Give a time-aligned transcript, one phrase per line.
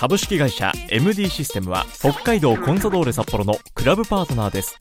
[0.00, 4.74] 株式会社 MD システムは北海道コンサドーレ札幌のクラブパートナーです。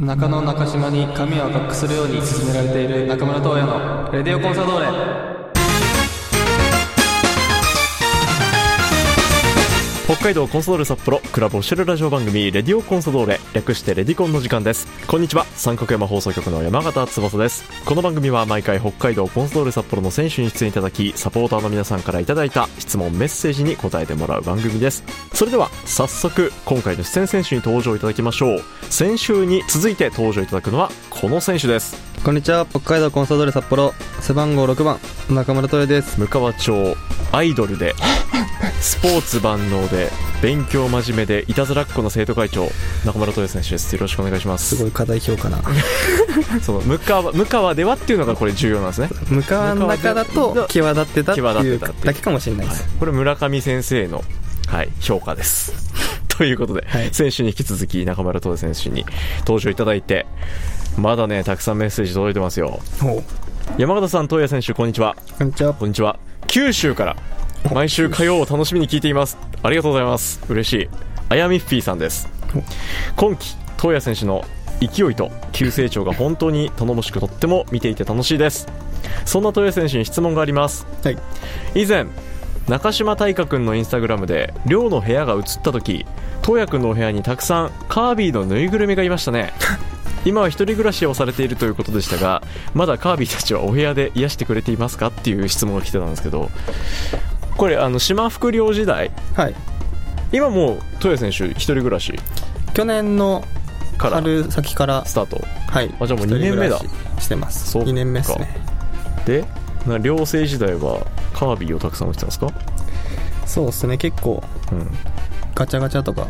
[0.00, 5.31] 中野中島に髪を赤くするように勧められている中村東也のレディオコンサドーレ
[10.12, 14.86] 北海道コンソドーレ札幌クラブオシャルラジオ番組レディオコンソドーレ略してレディコンの時間です。
[15.06, 15.46] こんにちは。
[15.54, 17.64] 三角山放送局の山形翼です。
[17.86, 25.02] この番組は毎回北海道コンソドーレ札幌の選手に出演いただきサポーターの皆さんからいただいた質問メッセージに答えてもらう番組です。
[25.32, 28.60] それでは早速今回の出演選手に登場いただきましょう。
[28.90, 31.96] 先週に続いて登場いただくのはこの選手です。
[32.22, 32.66] こんにちは。
[32.66, 34.98] 北海道コンサドーレ札幌背番号6番
[35.30, 36.20] 中村東也です。
[36.20, 36.96] 向川町
[37.32, 37.94] アイドルで
[38.80, 40.01] スポーツ万能で
[40.40, 42.68] 勉強真面目でいたずらっ子の生徒会長
[43.04, 43.94] 中村豊選手です。
[43.94, 44.76] よろしくお願いします。
[44.76, 45.58] すごい過大評価な。
[46.62, 51.78] その向川向川ではっていうのがこれ重要なんですね、向川の中だと際立ってたって際いう。
[51.78, 54.24] だけかもしれないです、これ村上先生の、
[54.68, 55.72] はい、評価です。
[56.28, 57.10] ということで、はい。
[57.12, 59.04] 選手に引き続き中村豊選手に
[59.40, 60.26] 登場いただいて
[60.96, 62.80] まだねたくさんメッセージ届いてますよ。
[63.00, 63.22] ほ
[63.78, 65.16] 山形さん、東谷選手、こんにちは。
[65.36, 65.72] うこんにちは。
[65.72, 66.18] こんにちは。
[66.46, 67.16] 九州から、
[67.70, 69.38] 毎週火曜を楽しみに聞いています。
[69.62, 70.40] ありがとうございます。
[70.48, 70.88] 嬉しい。
[71.28, 72.28] あやみっフィーさんです。
[73.16, 74.44] 今季、東谷選手の
[74.80, 78.66] 勢いと急成長が本当に頼もしくとっても見ていて楽しいです。
[79.24, 80.86] そんな東谷選手に質問があります。
[81.04, 81.18] はい
[81.74, 82.06] 以前、
[82.68, 86.06] 中島大花君のインスタグラムで寮の部屋が映った時
[86.42, 89.52] 東也君のお部屋にたくさんカービィのぬいぐるみがいましたね
[90.24, 92.40] 今は一人暮らしをされているということでしたが
[92.72, 95.08] まだカービィたちはお部屋で癒してくれていますか？
[95.08, 96.50] っていう質問が来てたんですけど
[97.56, 99.10] これあの島福寮時代。
[99.34, 99.54] はい。
[100.32, 102.18] 今もう東也選手一人暮らし。
[102.74, 103.44] 去年の
[103.98, 104.16] から。
[104.16, 105.04] 春先から。
[105.04, 105.40] スタート。
[105.68, 105.94] はい。
[106.00, 106.78] あじゃあもう二年目だ。
[106.78, 106.86] し
[107.20, 107.70] してます。
[107.70, 107.90] そっか。
[107.90, 108.48] 2年目ですね。
[109.26, 109.44] で
[109.86, 112.52] な寮生時代はカービィをたくさん置いてたんですか？
[113.46, 113.98] そうですね。
[113.98, 114.42] 結構
[114.72, 114.90] うん。
[115.54, 116.28] ガチャガチャとか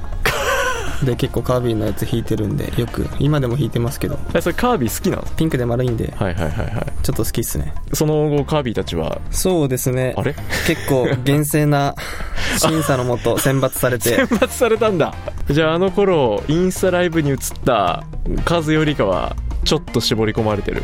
[1.07, 4.19] で結構カービィのやつ引いてるんでよく今でも引いてますけど。
[4.35, 6.93] えそれカービィ好きなんですピンクで丸いんではいはいはいはい。
[7.03, 7.75] ちょっと好きっすね。
[7.93, 9.21] その後カービィたちは？
[9.31, 10.15] そうですね。
[10.17, 10.35] あれ？
[10.67, 11.95] 結構厳正な
[12.59, 14.17] 審査のもと選抜されて。
[14.17, 15.15] 選抜されたんだ。
[15.51, 18.05] じゃああの頃インスタライブに映った
[18.45, 19.35] 数よりかは
[19.65, 20.83] ちょっと絞り込まれてる。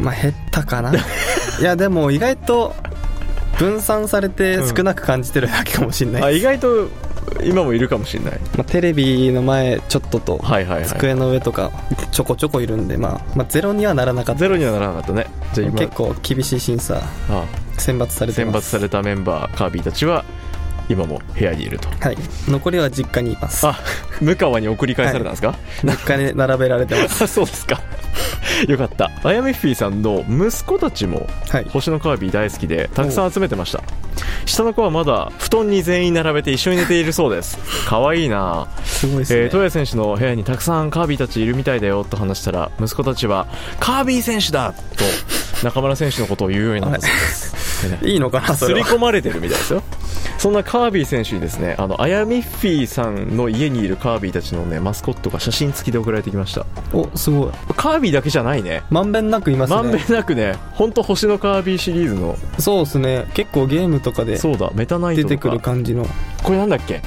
[0.00, 0.92] まあ減ったかな。
[0.94, 2.74] いやでも意外と
[3.58, 6.88] 分散されて少なく感じてるだけかもしれない、あ意外と
[7.42, 8.40] 今もいるかもしれない。
[8.56, 10.88] まあ、テレビの前ちょっととはいはいはい。
[10.88, 11.70] 机の上とか
[12.10, 14.40] ちょこちょこいるんで、まあ、まあゼロにはならなかった。
[14.40, 15.26] ゼロにはならなかったね。
[15.54, 17.00] じゃあ今結構厳しい審査
[17.30, 17.44] あ
[17.78, 20.24] 選抜されて選抜されたメンバーカービィたちは
[20.88, 21.88] 今も部屋にいると。
[21.88, 22.16] はい。
[22.48, 23.66] 残りは実家にいます。
[23.66, 23.78] あ
[24.20, 25.54] 向川に送り返されたんですか、
[25.84, 27.24] 実家に並べられてます。
[27.24, 27.80] あ そうですか。
[28.66, 29.10] よかった。
[29.22, 31.64] あやめフィーさんの息子たちもはい。
[31.68, 33.82] 星のカービィ大好きでたくさん集めてました。
[34.46, 37.58] 下の子はまだ布団に全員並べて一緒に寝ているそうです。
[37.86, 38.66] 可愛いな。
[38.84, 43.46] すごいですね、えー、東谷選手の部屋にたくさんカービィたちいるみたいだよと話したら息子たちは
[43.78, 47.98] カービィ選手だと中村選手のことを言うようになったそうです、ね。
[48.02, 49.82] いいのかなそ刷りれは込まれてるみたいですよ
[50.38, 56.64] そんなカービィ選手にですねあのアヤミッフィーさんの家にいるカービィたちのねマスコットが写真付きで送られてきました。
[56.92, 57.52] おすごい。
[57.76, 58.82] カービィだけじゃないね。
[58.88, 62.36] まんべんなくいますまんべねんなくね本当星のカービィシリーズの。
[62.58, 63.26] そうですね。
[63.34, 66.06] 結構ゲームとかでそうだメタナイト出てくる感じの。
[66.44, 67.02] これなんだっけ？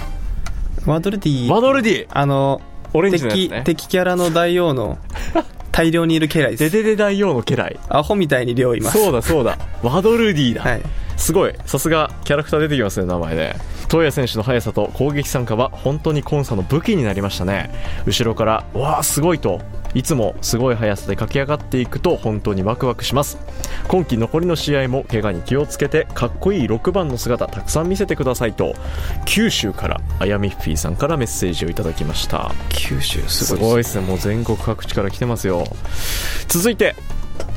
[0.85, 2.59] ワドルディワドルディあの
[2.93, 3.61] オレンジのね。
[3.63, 4.97] 敵キャラの大王の
[5.71, 6.63] 大量にいる家来です。
[6.69, 7.79] デデデ大王の家来。
[7.87, 9.01] アホみたいに量います。
[9.01, 9.57] そうだそうだ。
[9.81, 10.81] ワドルディだ、はい
[11.21, 11.53] すごい。
[11.67, 13.55] さすがキャラクター出てきますね名前で
[13.91, 17.69] 東谷選手の速さと攻撃参加は本当にコンサの武器になりましたね。
[18.05, 19.61] 後ろから「わあすごい」と。
[19.93, 23.37] いつもすごい速さで駆け上がっていくと本当にワクワクします。
[23.89, 28.73] 今季残りの試合も怪我に気をつけてかっこいい6番の姿たくさん見せてくださいと
[29.25, 32.53] 九州からあやみっフィーさんからメッセージをいただきました。
[32.69, 34.07] 九州すすごいごいですね。
[34.07, 35.65] もう全国各地から来てますよ。
[36.47, 36.95] 続いて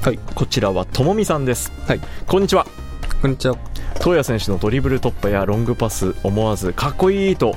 [0.03, 0.19] はい。
[0.35, 1.73] こちらはともみさんです。
[1.87, 2.01] はい。
[2.27, 2.67] こんにちは
[3.25, 3.57] こんにちは
[4.03, 7.57] 東谷選手のドリブル突破やロングパス思わずかっこいいと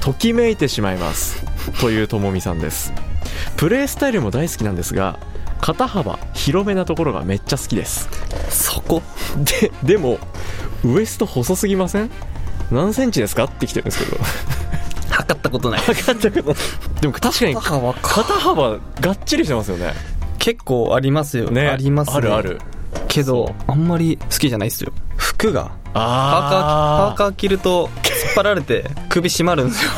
[0.00, 1.44] ときめいてしまいます。
[1.80, 2.92] というともみさんです。
[3.56, 5.18] プレースタイルも大好きなんですが
[5.60, 8.08] 肩幅広めなところがめっちゃ好きです。
[8.48, 9.02] そこ？
[9.60, 10.20] ででも
[10.84, 12.10] ウエスト細すぎません？
[12.70, 13.46] 何センチですか？
[13.46, 14.22] って来てるんですけど。
[15.10, 15.80] 測ったことない。
[15.80, 16.60] 測ったこと
[17.00, 18.00] でも確かに肩幅か。
[18.02, 19.94] 肩幅がっちりしてますよね。
[20.38, 21.50] 結構ありますよ。
[21.50, 21.66] ね。
[21.66, 22.16] ありますね。
[22.18, 22.60] あるある。
[23.08, 24.92] けどあんまり好きじゃないですよ
[25.38, 29.90] 服がパーカーあパーカー着ると突っ張られて 首締まるんですよ。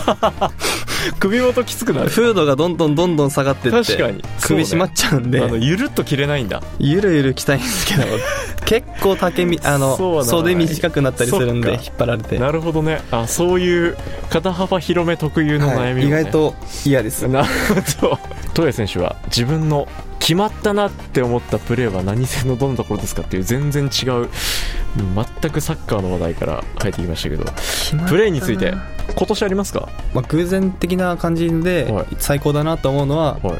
[1.19, 2.10] 首元きつくなる。
[2.10, 4.22] フードがどんどんどんどん下がってって確かに。
[4.42, 6.62] 首締まっちゃうんで、あのゆるっと着れないんだ。
[6.78, 8.04] ゆるゆる着たいんですけど
[8.66, 13.00] 結構丈みあの袖短くなったりするんで引っ張られて、なるほどね。
[13.10, 13.96] あそういう
[14.28, 16.14] 肩幅広め特有の悩みも、ね。
[16.14, 16.54] はい、意外と
[16.84, 17.26] 嫌です。
[17.26, 17.48] なる
[18.00, 18.19] ほど。
[18.54, 19.88] 東谷選手は自分の
[20.20, 24.28] 決まったなって思ったプレーは何戦のどのところですかっていう全然違う。
[25.40, 27.44] 全くサッカーの話題から入ってきましたけど。
[28.08, 28.75] プレーについて
[29.17, 29.88] 今年ありますか？
[30.14, 32.06] まあ、偶然的な感じではい。
[32.19, 33.56] 最高だなと思うのは、は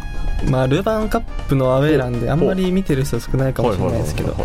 [0.47, 0.51] い。
[0.51, 4.37] まあ、ルヴァンカップのアウェーなんであんまり見てる人少ないかもしれないですけど。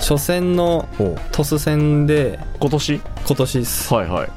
[0.00, 0.88] 初戦の
[1.32, 3.00] トス戦で今年？
[3.26, 3.94] 今年です。
[3.94, 4.30] はいはい。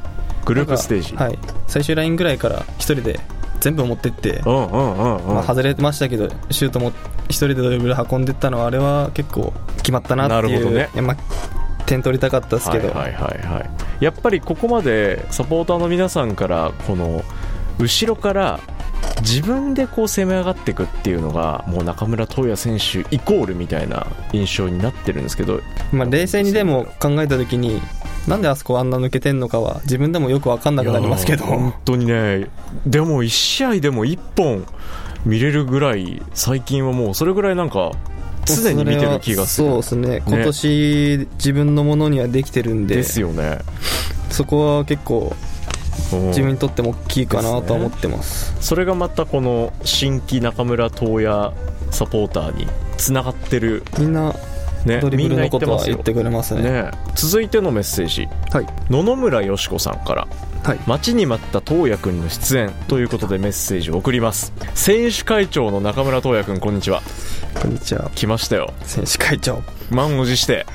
[0.46, 1.38] グループステージ、はい。
[1.68, 3.20] 最終ラインぐらいから一人で
[3.62, 6.92] 全部持ってって、まあ、外れましたけどシュートも
[7.30, 13.70] 一人でドリブル運んでったのはあれは結構決まったなっていうなるほどねまあ、点取りたかったですけど、はいはいはいはい
[14.02, 17.24] やっぱりここまでサポーターの皆さんからこの
[17.78, 18.60] 後ろから
[19.22, 25.62] 自分でこう攻め上がっていくっていうのがもう中村斗也選手イコールみたいな印象になってるんですけど
[25.92, 27.80] まあ、冷静にでも考えた時に
[28.28, 31.46] なんであそこあんな抜けてんのかは自分でもよく分かんなくなりますけど。
[31.46, 32.50] 本当にね
[32.86, 34.66] でも1試合でも1本
[35.26, 37.92] 見れるぐらい最近はもうそれぐらいなんか
[38.46, 39.68] 常に見てる気がする。
[39.68, 40.24] そうですね。
[40.28, 42.96] 今年自分のものにはできてるんで。
[42.96, 43.60] ですよね。
[44.30, 45.36] そこは結構
[46.14, 46.28] うん。
[46.28, 48.56] 自分にとっても大きいかなとは思ってます。
[48.60, 51.54] それがまたこの新規中村斗也
[51.92, 53.84] サポーターにつながってる。
[53.98, 54.36] みんな
[54.86, 55.00] ね。
[55.00, 55.98] ドリブルのみんな言ってますよ。
[55.98, 56.62] ことは言ってくれますね。
[56.62, 56.92] ね。
[57.16, 58.28] 続いてのメッセージ。
[58.52, 58.68] はい。
[58.90, 60.28] 野々村よし子さんから。
[60.64, 60.80] はい。
[60.86, 64.54] 待ちに待った東也くんの出演ということでメッセージを送ります。
[64.74, 67.02] 選手会長の中村東也くんこんにちは。
[67.62, 68.12] こんにちは。
[68.16, 68.74] 来ましたよ。
[68.84, 69.62] 選手会長。
[69.90, 70.66] 満を持して。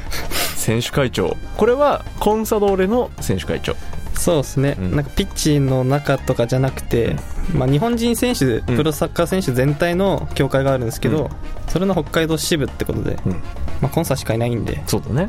[0.57, 1.37] 選手会長。
[1.57, 3.77] これはコンサドーレの選手会長。
[4.15, 4.97] そうですね、うん。
[4.97, 7.17] なんかピッチの中とかじゃなくて、
[7.55, 11.31] まあ、日本人選手、プロサッカー選手全体の協会があるんですけど、うん。
[11.69, 13.33] それの北海道支部ってことで、うん。
[13.81, 15.29] まあ、コンサしかいないんでそうだね。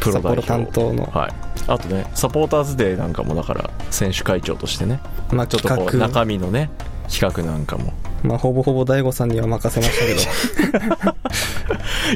[0.00, 0.46] プロ代表。
[0.46, 1.32] 担当の、はい。
[1.66, 5.00] あとねサポーターズデーなんかもだから選手会長としてね。
[5.32, 6.70] まあ、ちょっとこう中身のね
[7.10, 7.92] 企画なんかも。
[8.22, 11.18] まあ、ほぼほぼ大悟さんには任せましたけど。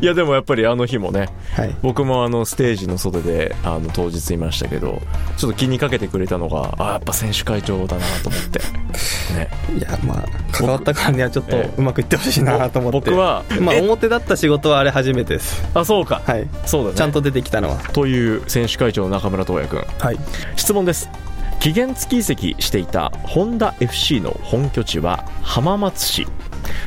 [0.03, 1.77] いやでもやっぱりあの日もねはい。
[1.83, 5.01] 僕もあのステージの袖であの当日いましたけど
[5.37, 8.61] ちょっと気にかけてくれたのがあやっぱ選手会長だなと思って
[9.33, 9.49] ね。
[9.77, 13.11] いやまあ関わったからにはちょっとええうまくいってほしいなと思って。
[13.11, 15.63] 僕はまあえ表だった仕事はあれ初めてです。
[15.75, 16.23] あそうか。
[16.25, 16.49] はい。
[16.67, 16.97] そうだね。
[16.97, 17.77] ちゃんと出てきたのは。
[17.93, 20.19] という選手会長の中村斗也君はい。
[20.57, 21.09] 質問です。
[21.61, 26.27] 期限付き移籍していたホンダ FC の本拠地は浜松市、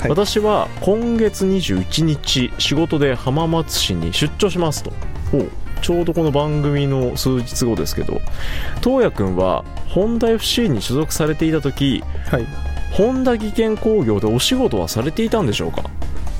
[0.01, 0.09] はい。
[0.09, 4.91] 私は今月21日仕事で浜松市に出張しますと
[5.81, 8.21] ちょうどこの番組の数日後ですけど
[8.83, 12.47] 東也君はホンダ FC に所属されていた時はい。
[12.91, 15.83] ホンダ技研工業でお仕事はされていたんでしょうか？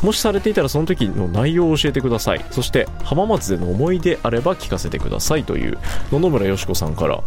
[0.02, 2.46] もしされていたらその時の内容を教えてください。
[2.52, 5.78] そして浜松での思い出あれば聞かせてくださいという
[6.12, 7.24] 野々村よし子さんから。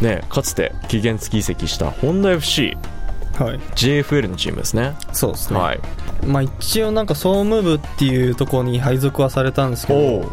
[0.00, 2.76] ねかつて期限付き移籍したホンダ FC
[3.38, 3.60] はい。
[3.76, 4.96] JFL のチームですね。
[5.12, 5.80] そうですね、はい。
[6.26, 10.32] まあ一応なんか総務部っていうところに配属はされたんですけおど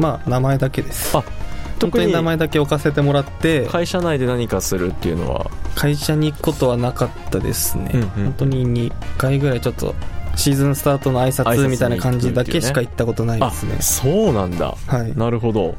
[0.00, 1.16] まあ名前だけです。
[1.16, 5.50] あ本特に当に名前だけ置かせてもらって会社内で何かするっていうのは？
[5.74, 9.94] 会社に行くことはなかったですね、うんうん本当に2回ぐらいちょっと
[10.36, 13.76] シーズンスタートの挨挨拶みたいな感じだけしか行ったことないですね。
[13.78, 14.74] あそうなんだ。
[14.86, 15.16] はい。
[15.16, 15.74] なるほど。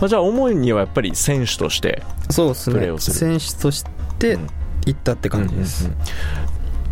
[0.00, 2.74] まあじゃあ主にはやっぱり選手としてそうですね。
[2.74, 3.16] プレーをする。
[3.16, 3.84] 選手とし
[4.18, 4.46] てうん。
[4.86, 6.06] 行ったって感じです、うんうんうん。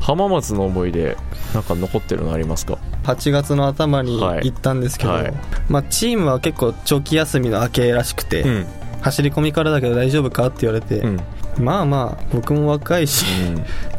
[0.01, 1.17] 浜松の思い出
[1.55, 2.79] なんか残ってるのありますか？
[3.15, 4.51] 8月の頭にはい。
[4.51, 5.33] 行ったんですけど、はい。
[5.69, 8.67] まあ、チームは結構長期休みの明けらしくて、うん。
[9.01, 11.21] 走り込みからだけど大丈夫かって言われて、うん。
[11.59, 13.25] まあまあ僕も若いし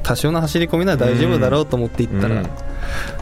[0.04, 2.44] 多少の走り込みなら大丈夫だろうと思って行ったら、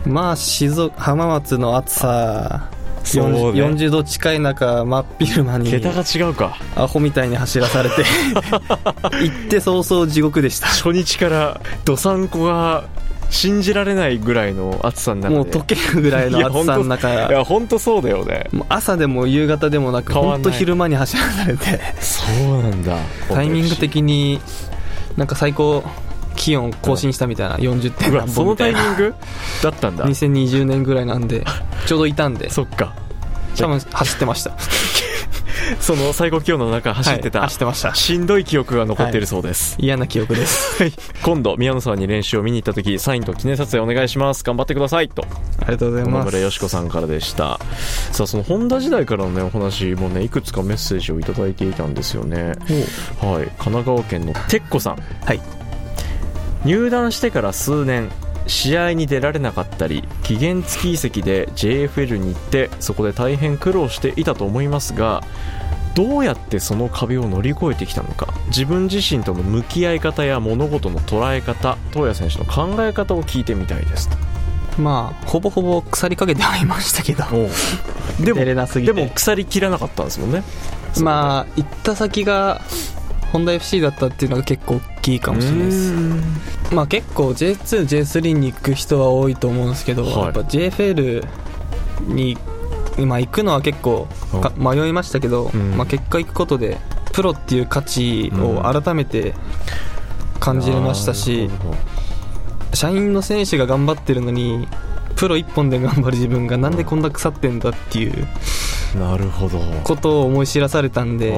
[0.06, 2.70] まあ静岡浜松の暑さ
[3.04, 3.40] そうね。
[3.40, 6.58] 40, 40度近い中真っ昼間に桁が違うか。
[6.76, 8.04] アホみたいに走らされて
[9.24, 10.68] 行って早々地獄でした。
[10.68, 12.84] 初日からどさんこが
[13.30, 15.36] 信じられないぐらいの暑さの中で。
[15.36, 17.14] もう溶けるぐらいの暑さの中。
[17.14, 18.50] いや本当そうだよね。
[18.70, 20.44] 朝でも夕方でもなく変わんない。
[20.44, 21.80] 本当昼間に走らされて。
[22.00, 22.98] そうなんだ。
[23.30, 24.40] タイミング的に
[25.16, 25.84] なんか最高
[26.36, 29.16] 気温更新したみたいな40点何そのタイミング
[29.62, 30.06] だったんだ。
[30.06, 31.44] 2020年ぐらいなんで
[31.86, 32.50] ちょうどいたんで。
[32.52, 32.94] そっか。
[33.58, 34.52] 多分走ってました
[35.80, 37.96] その最高気温の中走ってた、はい走ってました。
[37.96, 40.82] しんどい記憶が残っているそうです、嫌な記憶です。
[40.84, 40.94] はい、
[41.24, 44.44] 今度宮野さんに練習を見に行った時サインと記念撮影お願いします。
[44.44, 45.10] 頑張ってください。
[45.10, 45.24] と。
[45.60, 46.26] ありがとうござい野ます。
[46.26, 47.60] 村よしこさんからでした。
[48.12, 52.38] さあその本田時代からのねお話もねいくつかメッセージをいただいていたんですよね。
[52.38, 52.56] はい。
[52.58, 54.98] 神奈川県のてっこさん。
[55.26, 55.42] はい。
[56.66, 58.10] 入団してから数年
[58.48, 65.24] 試合に出られなかったり期限付き移籍で JFL に行ってそこで大変苦労していたと思いますが
[65.96, 74.08] どうやってその壁を乗り越えてきたのか自分自身との向き合い方や物事の捉え方東谷選手の考え方を聞いてみたいです。
[74.78, 77.24] まあほぼほぼ腐りかけてはいましたけど。
[78.20, 78.40] でも
[78.94, 80.44] も腐りきらなかったんですもんね。
[81.02, 82.62] まあ行った先が
[83.32, 85.94] ホンダ FC だったっていうのが結構大きいかもしれないです。
[86.72, 90.14] まあ結構 J2J3 に行く人は多いと思うんですけど、はい。
[90.14, 91.28] やっぱ JFL
[92.08, 92.38] に、
[93.00, 94.08] まあ、行くのは結構
[94.42, 95.78] か迷いましたけど、うん。
[95.78, 96.78] まあ、結果行くことで
[97.14, 99.34] プロっていう価値を改めて
[100.40, 101.50] 感じれましたし、
[102.74, 104.68] 社員の選手が頑張ってるのに
[105.16, 108.28] プロ一本で頑張る自分がなんでこんな腐ってんだっていう
[108.96, 109.60] なるほど。
[109.84, 111.38] ことを思い知らされたんで、あ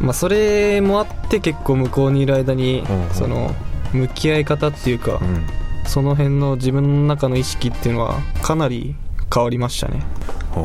[0.00, 3.54] まあ、それもあって結構向こうにいる間にその
[3.92, 5.46] 向き合い方っていうか、ーうん。
[5.86, 8.94] その辺の自分の中の意識っていうのはかなり
[9.32, 10.04] 変わりましたね。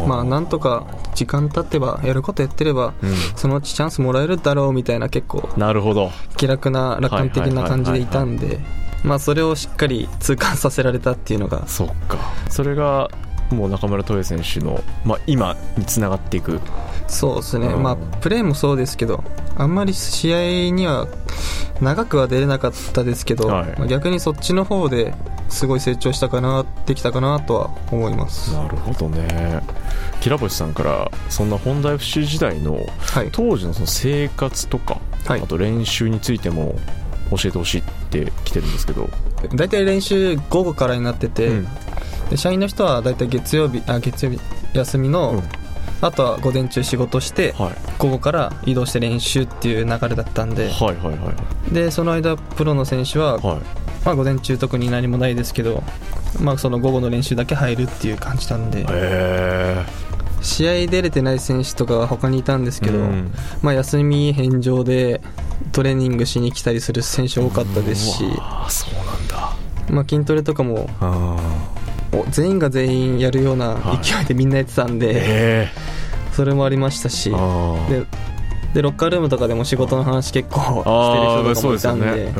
[0.07, 3.15] まあなんとか時間経ってばやることやってればうん。
[3.35, 6.11] そのうちチャンスもらえるだろうみたいな結構なるほど。
[6.37, 8.59] 気楽な楽観的な感じでいたんで
[9.03, 11.67] まあそれをしっかり痛感させられたっていうのが。
[11.67, 12.17] そっか。
[12.49, 13.09] それが
[13.51, 16.59] もう中村斗也選手の、まあ、今につながっていく
[17.07, 17.83] そうですね、うん。
[17.83, 19.23] まあプレーもそうですけど
[19.57, 21.07] あんまり試合には
[21.81, 23.75] 長くは出れなかったですけど、はい。
[23.77, 25.13] まあ逆にそっちの方で
[25.49, 28.53] すごい成長したかなできたかなとは思います。
[28.53, 29.61] なるほどね。
[30.21, 33.29] きらぼしさんからそんな本田 FC 時代のはい。
[33.31, 35.41] 当時のその生活とか、はい。
[35.41, 36.75] あと練習についても
[37.31, 39.09] 教えてほしいって来てるんですけど、
[39.53, 41.67] 大体練習午後からになってて、うん。
[42.29, 44.39] で社員の人は大体月曜日あ月曜日
[44.73, 45.64] 休みの、うん
[46.01, 51.31] あとは午前中仕事してはい、午後から移動して練習っていう流れだったんではいはいは
[51.69, 53.85] いでその間プロの選手は、はい。
[54.05, 55.81] まあ、午前中特に何もないですけど、
[56.39, 58.85] まあ、その午後の練習だけ入るっていう感じなんで
[60.41, 63.33] 試合出れてない選手とかは他にいたんですけど、うん。
[63.63, 65.21] まあ、休み返上で
[65.71, 68.17] トレーニングしに来たりする選手多かったですし、
[68.69, 69.55] そうなんだ。
[69.89, 70.87] まあ、筋トレとかも
[72.29, 74.03] 全員が全員やるようなはい。
[74.03, 75.69] 勢いでみんなやってたんーで、え
[76.33, 78.05] それもありましたしで
[78.73, 82.33] でロッカールームとかでも仕事の話結構してる人とかもいたんで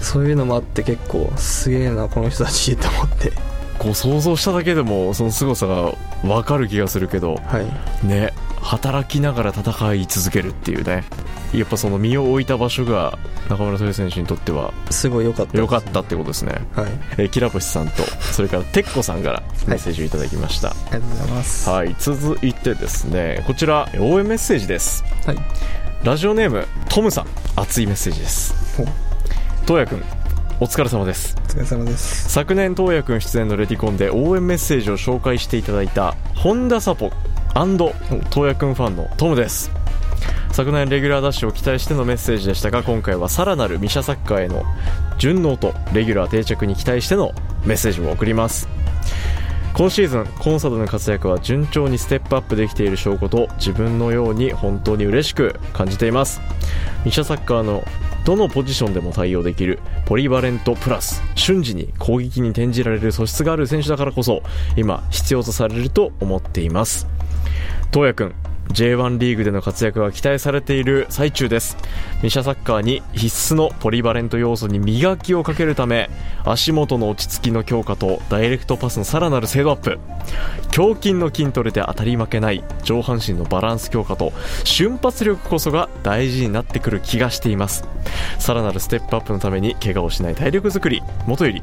[0.00, 3.32] そういうのもあって結構すげえなこの人たちと思って。
[3.78, 5.92] こう想像しただけでもその凄さが
[6.22, 7.34] 分かる気がするけど。
[7.46, 8.06] はい。
[8.06, 8.32] ね
[8.64, 11.04] 働きながら戦い続けるっていうね。
[11.52, 13.16] やっぱその身を置いた場所が
[13.48, 16.86] 中村豊選手にとってはすごい良かったです良かったってことですね、はい。
[17.18, 18.02] えー、キラボシさんと
[18.32, 20.70] それからてっこさんからメッセージをいただきました。
[20.70, 21.70] ありがとうございます。
[21.70, 25.04] はい、続いてですねこちら応援メッセージです。
[25.26, 25.36] はい。
[26.02, 27.26] ラジオネームトムさん。
[27.56, 28.54] 熱いメッセージです。
[29.66, 30.02] 東也くん
[30.60, 31.36] お疲れ様です。
[31.36, 32.30] お疲れ様です。
[32.30, 37.12] 昨年東也くん出演のレディコンで応援メッセージを紹介していただいた本田サポ
[37.54, 37.94] 東
[38.40, 39.70] 也くんファンのトムです。
[40.50, 44.64] 昨年レギュラーダッシュを期待してのメッセージでしたが今回はさらなるミシャサッカーへの
[45.18, 47.32] 順応とレギュラー定着に期待しての
[47.64, 48.68] メッセージを送ります。
[49.72, 56.40] 今シーズンコンサドの活躍は順調にステップアップできている証拠と自分のように本当に嬉しく感じています。
[57.04, 57.84] ミシャサッカーの
[58.24, 64.42] どのポジションでも対応できるポリバレントプラス瞬時に攻撃に転じられる素質がある選手だからこそ
[64.76, 67.06] 今必要とされると思っています。
[67.94, 68.34] 東也くん
[68.70, 71.76] J1 リーグでの活躍が期待されている最中です。
[72.24, 76.10] ミシャサッカーに必須のポリバレント要素に磨きをかけるため
[76.44, 80.00] 足元の落ち着きの強化とダイレクトパスのさらなる精度アップ。
[80.76, 84.32] 胸筋の筋トレで当たり負けない上半身のバランス強化と
[84.64, 87.84] 瞬発力こそが大事になってくる気がしています。
[88.40, 91.00] さらなるステップアップのために怪我をしない体力作り。
[91.28, 91.62] もとより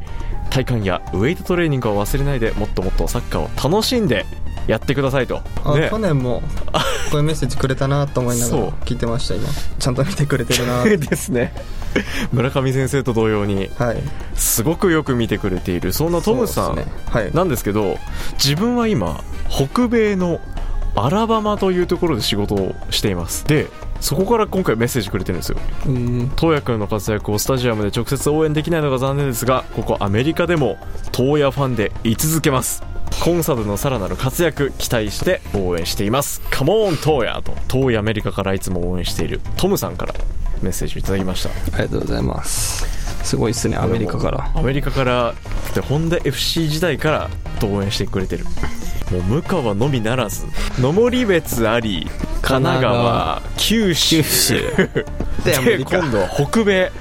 [0.50, 4.26] 体幹やウェイトトレーニングを忘れないでもっともっとサッカーを楽しんで
[4.68, 5.90] やってくださいと、あ、ね。
[5.90, 6.42] 去年も
[7.12, 9.50] こういうメッセージくれたなと思いながら聞いてました今。
[9.80, 10.84] ちゃんと見てくれてるな。
[10.86, 11.54] ですね。
[12.32, 13.98] 村上先生と同様にはい。
[14.36, 16.86] すごくよく見てくれているそんなトムさん
[17.34, 17.98] なんですけど
[18.34, 20.40] 自分は今北米の
[20.96, 23.46] アラバマというところで仕事をしています。
[23.46, 23.68] で
[24.00, 25.58] そこから今回メッセージくれてるんですよ。
[25.86, 26.32] うん。
[26.36, 30.78] 東也君の活躍をスタジアムで直接応援できないのが残念ですがここアメリカでも
[31.16, 36.42] 東也ファンで居続けますコンサドのさらなる活躍期待して応援しています。
[36.50, 40.16] カモントーヤと遠いアメリカからいつも応援しているトムさんから
[40.62, 41.50] メッセージをいただきました。
[41.50, 43.02] ありがとうございます。
[43.24, 44.52] すごいっすねアメリカから。
[44.56, 45.36] アメリカから
[45.76, 47.30] でホンダ FC 時代から
[47.68, 48.46] 応援してくれてる。
[49.12, 50.46] もう向川のみならず
[50.80, 52.08] 野森別あり
[52.42, 54.24] 神奈川九州。
[55.44, 56.92] で今度は北米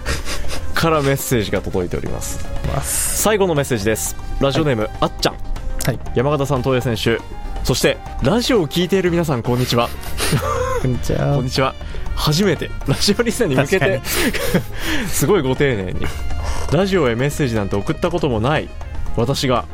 [0.74, 2.44] からメッセージが届いております。
[2.74, 3.22] ます。
[3.22, 4.16] 最後のメッセージです。
[4.40, 5.49] ラジオネーム、あっちゃん
[5.84, 5.98] はい。
[6.14, 7.22] 山形さん東野選手。
[7.64, 9.88] そしてラジオを聞いている皆さんこんにちは。
[10.82, 11.34] こんにちは。
[11.36, 11.74] こんにちは。
[12.14, 14.00] 初めてラジオリスナーに向けて
[15.08, 16.06] すごいご丁寧に
[16.70, 18.68] ラジオへメッセージなんて送ったこともない
[19.16, 19.64] 私が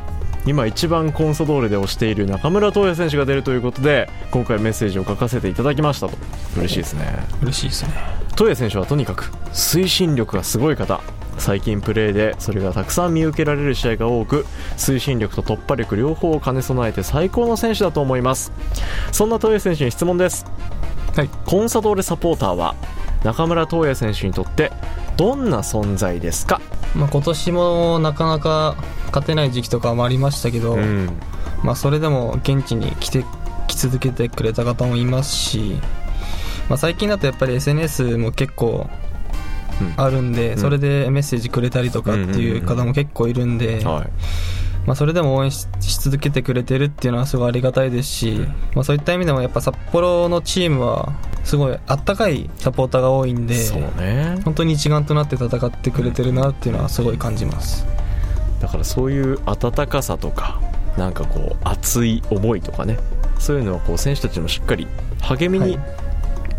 [0.45, 6.17] 今一番コンソドーレで推している中村斗也選手が出るということで今回メッセージを書かせていただきましたと。
[6.55, 7.05] 嬉しいですね。
[7.41, 7.89] 嬉しいですね。
[8.31, 11.01] 斗也選手はとにかく推進力がすごい方
[11.37, 18.51] 最近プレーでそれがたくさん見受けられる試合が多く推進力と突破力両方を兼ね備えて最高の選手だと思います。
[19.11, 20.45] そんな斗也選手に質問です。
[21.15, 21.29] はい。
[21.45, 22.75] コンサドーレサポーターは
[23.23, 24.71] 中村斗也選手にとって
[25.15, 26.61] どんな存在ですか、
[26.95, 28.75] まあ、今年もなかなか
[29.07, 31.09] 勝てない時期とかもありましたけど、うん。
[31.63, 33.25] まあ、それでも現地に来て
[33.67, 35.79] 来続けてくれた方もいますし、
[36.69, 39.06] まあ、最近だとやっぱり SNS も結構うん
[39.97, 40.57] あるんで、ん。
[40.57, 44.09] それでメッセージくれたりとかっていう方も結構いるんで、はい。
[44.85, 48.45] まあ、それでも応援しし続けてくれてるっていうのはすごいありがたいですし、うん。
[48.73, 53.55] まあ、そういった意味でもやっぱ札幌のチームはすごいあったかいサポーターが多いんで
[53.97, 54.39] ね。
[54.45, 57.85] 本当に一丸となって戦ってくれてるなっていうのはすごい感じます。
[58.59, 60.59] だからそういう温かさとか
[60.97, 62.97] なんかこう熱い思いとかね
[63.39, 64.87] そういうのはこう選手たちもしっかり
[65.21, 66.06] 励みには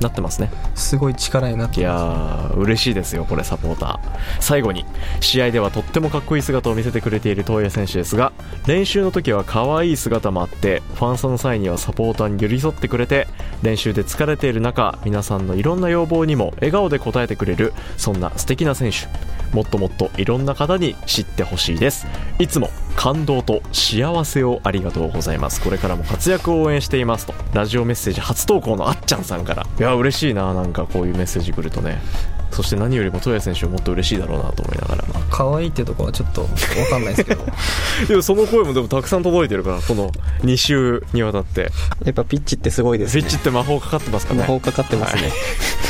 [0.01, 3.99] なってますね、すごい力になっていやまー嬉しいですよこれサポーター。
[4.41, 4.85] 最後に
[5.21, 8.33] 試合ではとってもかっこいい姿を見せてくれている東野選手ですが
[8.67, 13.27] 練習の時は可愛い姿もあってファンサの際にはサポーターに寄り添ってくれて
[13.63, 19.09] 練習で疲れている中皆さんのいろんな要望にも笑顔で応えてくれるそんな素敵な選手。
[19.55, 22.07] もっともっといろんな方に知ってほしいです。
[22.39, 25.61] いつも感動と幸せをありがとうございます。
[25.63, 27.35] これからも活躍を応援していますと。
[27.55, 29.69] ラジオメッセージ初投稿のあっちゃんさんから。
[29.79, 30.53] いや嬉しいな。
[30.53, 32.03] なんかこういうメッセージ来るとね。
[32.51, 35.05] そして何よりも戸谷選手はもっと嬉しいだろうなと思いながら。
[35.05, 37.45] す可愛いってとこはちょっと分かんないですけど。
[38.09, 40.11] でもその声もでもたくさん届いてるからこの
[40.43, 41.71] 2週にわたって。
[42.05, 43.23] やっぱピッチってすごいですね。
[43.23, 44.41] スイッチって魔法かかってますかね。
[44.41, 45.33] 魔法かかってますね、はい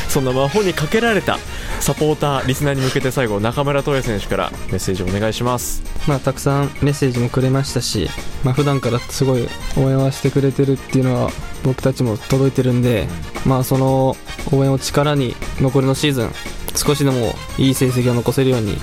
[0.08, 1.38] そんな魔法にかけられた
[1.80, 5.82] サポーターリスナーに向けて最後中村斗也選手からメッセージをお願いします。
[6.08, 8.08] まあ、たくさんメッセージもくれましたし、
[8.44, 11.30] まあ普段からすごい応援はしてくれてるっていうのは
[11.62, 13.06] 僕たちも届いてるんで、
[13.46, 14.16] まあその
[14.52, 16.30] 応援を力に残りのシーズン
[16.74, 18.78] 少しでもいい成績を残せるように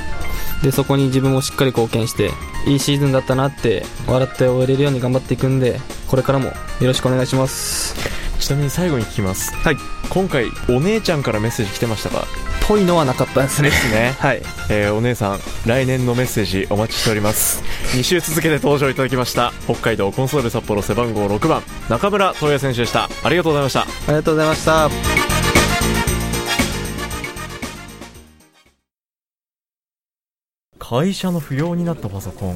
[0.64, 2.32] でそこに自分もしっかり貢献して
[2.68, 8.15] いいシーズンだったなって笑って終えれるように頑張っていくんでこれからもよろしくお願いします。
[8.46, 9.52] ちなみに最後に聞きます。
[9.56, 9.78] はい。
[10.12, 12.28] 今回お姉ちゃんからメッセージ来てましたか
[12.68, 13.72] ぽいのはなかったですね。
[13.72, 14.14] ですね。
[14.20, 14.44] はい。
[14.70, 17.64] えーお姉さん来年のメッセージお待ちしております。
[17.98, 19.52] 2週続けて登場いただきました。
[19.66, 23.10] 北海道コンソール札幌背番号6番中村斗也選手でした。
[23.24, 23.82] ありがとうございました。
[23.82, 24.90] ありがとうございました。
[30.78, 32.56] 会社の不要になったパソコン